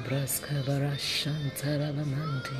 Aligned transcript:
Braska 0.00 0.54
Barashantarabamante. 0.64 2.56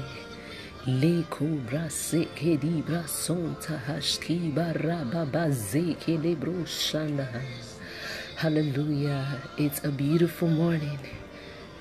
Leko 0.86 1.64
braseke 1.64 2.60
di 2.60 2.82
brasonta 2.82 3.80
hashki 3.86 4.52
barababazeke 4.52 6.22
lebro 6.22 6.64
shanda. 6.66 7.26
Hallelujah. 8.36 9.40
It's 9.56 9.82
a 9.82 9.90
beautiful 9.90 10.48
morning. 10.48 10.98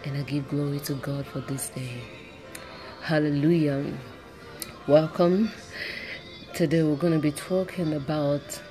And 0.05 0.15
I 0.15 0.21
give 0.21 0.47
glory 0.47 0.79
to 0.81 0.93
God 0.93 1.25
for 1.27 1.41
this 1.41 1.67
day. 1.69 2.01
Hallelujah. 3.01 3.83
Welcome. 4.87 5.51
Today 6.53 6.83
we're 6.83 6.95
going 6.95 7.11
to 7.11 7.19
be 7.19 7.33
talking 7.33 7.93
about 7.93 8.61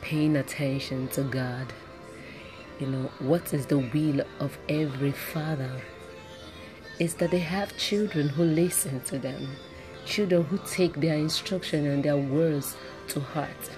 paying 0.00 0.36
attention 0.36 1.08
to 1.08 1.24
God. 1.24 1.72
You 2.78 2.86
know, 2.86 3.10
what 3.18 3.52
is 3.52 3.66
the 3.66 3.78
will 3.78 4.24
of 4.38 4.56
every 4.68 5.10
father? 5.10 5.82
Is 7.00 7.14
that 7.14 7.32
they 7.32 7.40
have 7.40 7.76
children 7.76 8.28
who 8.28 8.44
listen 8.44 9.00
to 9.00 9.18
them, 9.18 9.56
children 10.06 10.44
who 10.44 10.58
take 10.58 10.94
their 10.94 11.16
instruction 11.16 11.86
and 11.86 12.04
their 12.04 12.16
words 12.16 12.76
to 13.08 13.18
heart. 13.18 13.70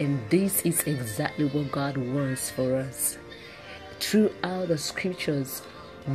And 0.00 0.20
this 0.28 0.62
is 0.62 0.80
exactly 0.82 1.46
what 1.46 1.70
God 1.70 1.96
wants 1.96 2.50
for 2.50 2.76
us. 2.76 3.16
Throughout 4.00 4.68
the 4.68 4.76
scriptures, 4.76 5.62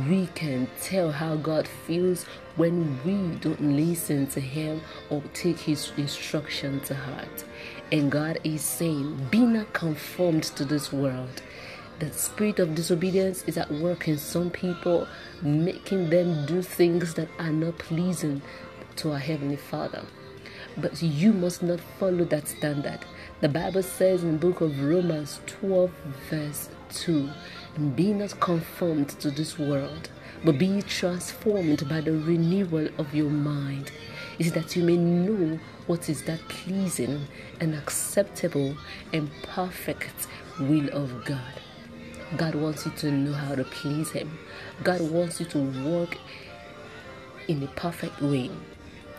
we 0.08 0.26
can 0.34 0.68
tell 0.80 1.10
how 1.12 1.36
God 1.36 1.68
feels 1.68 2.24
when 2.56 2.98
we 3.04 3.36
don't 3.38 3.60
listen 3.60 4.26
to 4.28 4.40
Him 4.40 4.80
or 5.10 5.22
take 5.34 5.58
His 5.58 5.92
instruction 5.96 6.80
to 6.80 6.94
heart. 6.94 7.44
And 7.90 8.10
God 8.10 8.38
is 8.44 8.62
saying, 8.62 9.28
Be 9.30 9.40
not 9.40 9.72
conformed 9.72 10.44
to 10.44 10.64
this 10.64 10.92
world. 10.92 11.42
The 12.02 12.10
spirit 12.10 12.58
of 12.58 12.74
disobedience 12.74 13.44
is 13.44 13.56
at 13.56 13.70
work 13.70 14.08
in 14.08 14.18
some 14.18 14.50
people, 14.50 15.06
making 15.40 16.10
them 16.10 16.46
do 16.46 16.60
things 16.60 17.14
that 17.14 17.28
are 17.38 17.52
not 17.52 17.78
pleasing 17.78 18.42
to 18.96 19.12
our 19.12 19.20
Heavenly 19.20 19.54
Father. 19.54 20.02
But 20.76 21.00
you 21.00 21.32
must 21.32 21.62
not 21.62 21.78
follow 22.00 22.24
that 22.24 22.48
standard. 22.48 22.98
The 23.40 23.48
Bible 23.48 23.84
says 23.84 24.24
in 24.24 24.32
the 24.32 24.38
book 24.38 24.60
of 24.60 24.82
Romans 24.82 25.38
12, 25.46 25.92
verse 26.28 26.70
2 26.90 27.30
Be 27.94 28.12
not 28.12 28.40
conformed 28.40 29.10
to 29.20 29.30
this 29.30 29.56
world, 29.56 30.10
but 30.44 30.58
be 30.58 30.82
transformed 30.82 31.88
by 31.88 32.00
the 32.00 32.18
renewal 32.18 32.88
of 32.98 33.14
your 33.14 33.30
mind. 33.30 33.92
Is 34.40 34.50
that 34.54 34.74
you 34.74 34.82
may 34.82 34.96
know 34.96 35.60
what 35.86 36.08
is 36.08 36.24
that 36.24 36.40
pleasing 36.48 37.28
and 37.60 37.76
acceptable 37.76 38.76
and 39.12 39.30
perfect 39.44 40.26
will 40.58 40.88
of 40.88 41.24
God. 41.24 41.61
God 42.36 42.54
wants 42.54 42.86
you 42.86 42.92
to 42.92 43.10
know 43.10 43.32
how 43.32 43.54
to 43.54 43.64
please 43.64 44.10
Him. 44.10 44.38
God 44.82 45.00
wants 45.02 45.38
you 45.40 45.46
to 45.46 45.58
walk 45.84 46.16
in 47.46 47.62
a 47.62 47.66
perfect 47.68 48.22
way. 48.22 48.50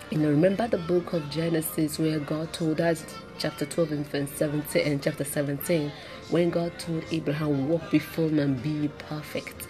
You 0.09 0.17
know, 0.17 0.29
remember 0.29 0.67
the 0.67 0.79
book 0.79 1.13
of 1.13 1.29
Genesis 1.29 1.99
where 1.99 2.19
God 2.19 2.51
told 2.53 2.81
us, 2.81 3.05
chapter 3.37 3.65
12 3.65 3.91
and 3.91 4.07
verse 4.07 4.29
17 4.31 4.85
and 4.85 5.01
chapter 5.01 5.23
17, 5.23 5.91
when 6.29 6.49
God 6.49 6.77
told 6.79 7.03
Abraham, 7.11 7.67
walk 7.67 7.91
before 7.91 8.29
me 8.29 8.41
and 8.41 8.61
be 8.63 8.89
perfect. 9.09 9.67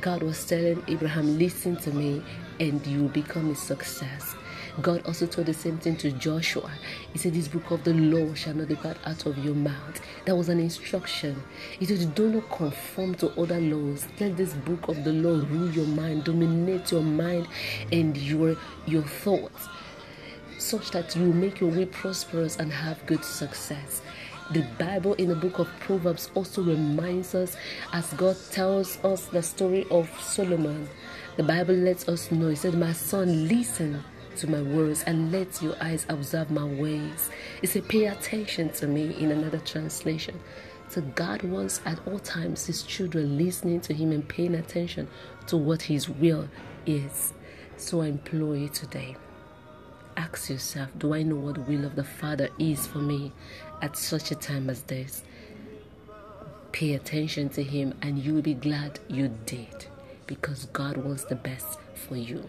God 0.00 0.22
was 0.22 0.44
telling 0.44 0.82
Abraham, 0.88 1.38
listen 1.38 1.76
to 1.76 1.90
me 1.92 2.22
and 2.60 2.86
you 2.86 3.02
will 3.02 3.08
become 3.08 3.50
a 3.50 3.56
success. 3.56 4.34
God 4.82 5.06
also 5.06 5.26
told 5.26 5.46
the 5.46 5.54
same 5.54 5.78
thing 5.78 5.96
to 5.96 6.12
Joshua. 6.12 6.70
He 7.12 7.18
said, 7.18 7.32
This 7.32 7.48
book 7.48 7.70
of 7.70 7.82
the 7.84 7.94
law 7.94 8.34
shall 8.34 8.54
not 8.54 8.68
depart 8.68 8.98
out 9.06 9.24
of 9.24 9.38
your 9.38 9.54
mouth. 9.54 10.00
That 10.26 10.36
was 10.36 10.50
an 10.50 10.60
instruction. 10.60 11.42
He 11.78 11.86
said, 11.86 12.14
Do 12.14 12.28
not 12.28 12.50
conform 12.50 13.14
to 13.16 13.30
other 13.40 13.58
laws. 13.58 14.06
Let 14.20 14.36
this 14.36 14.52
book 14.52 14.88
of 14.88 15.02
the 15.02 15.12
law 15.12 15.42
rule 15.48 15.70
your 15.70 15.86
mind, 15.86 16.24
dominate 16.24 16.92
your 16.92 17.02
mind 17.02 17.48
and 17.90 18.16
your 18.16 18.56
your 18.86 19.02
thoughts, 19.02 19.66
such 20.58 20.90
that 20.90 21.16
you 21.16 21.32
make 21.32 21.60
your 21.60 21.70
way 21.70 21.86
prosperous 21.86 22.56
and 22.56 22.70
have 22.70 23.04
good 23.06 23.24
success. 23.24 24.02
The 24.52 24.66
Bible 24.78 25.14
in 25.14 25.28
the 25.28 25.34
book 25.34 25.58
of 25.58 25.68
Proverbs 25.80 26.30
also 26.34 26.62
reminds 26.62 27.34
us, 27.34 27.56
as 27.92 28.12
God 28.12 28.36
tells 28.52 29.02
us 29.02 29.24
the 29.26 29.42
story 29.42 29.86
of 29.90 30.08
Solomon, 30.20 30.88
the 31.36 31.42
Bible 31.42 31.74
lets 31.74 32.06
us 32.08 32.30
know. 32.30 32.50
He 32.50 32.56
said, 32.56 32.74
My 32.74 32.92
son, 32.92 33.48
listen 33.48 34.04
to 34.36 34.50
my 34.50 34.62
words 34.62 35.02
and 35.06 35.32
let 35.32 35.62
your 35.62 35.74
eyes 35.80 36.06
observe 36.08 36.50
my 36.50 36.64
ways. 36.64 37.30
He 37.60 37.66
said, 37.66 37.88
Pay 37.88 38.06
attention 38.06 38.70
to 38.74 38.86
me 38.86 39.14
in 39.18 39.30
another 39.30 39.58
translation. 39.58 40.40
So 40.88 41.00
God 41.00 41.42
wants 41.42 41.80
at 41.84 41.98
all 42.06 42.18
times 42.18 42.66
his 42.66 42.82
children 42.82 43.36
listening 43.36 43.80
to 43.82 43.94
him 43.94 44.12
and 44.12 44.26
paying 44.26 44.54
attention 44.54 45.08
to 45.48 45.56
what 45.56 45.82
his 45.82 46.08
will 46.08 46.48
is. 46.86 47.32
So 47.76 48.02
I 48.02 48.06
implore 48.06 48.56
you 48.56 48.68
today. 48.68 49.16
Ask 50.16 50.48
yourself, 50.48 50.90
do 50.96 51.14
I 51.14 51.22
know 51.22 51.36
what 51.36 51.56
the 51.56 51.60
will 51.62 51.84
of 51.84 51.96
the 51.96 52.04
Father 52.04 52.48
is 52.58 52.86
for 52.86 52.98
me 52.98 53.32
at 53.82 53.96
such 53.96 54.30
a 54.30 54.34
time 54.34 54.70
as 54.70 54.82
this? 54.82 55.22
Pay 56.72 56.94
attention 56.94 57.48
to 57.50 57.62
him 57.62 57.94
and 58.00 58.18
you 58.18 58.34
will 58.34 58.42
be 58.42 58.54
glad 58.54 59.00
you 59.08 59.28
did 59.44 59.86
because 60.26 60.66
God 60.66 60.96
wants 60.96 61.24
the 61.24 61.34
best 61.34 61.78
for 61.94 62.16
you. 62.16 62.48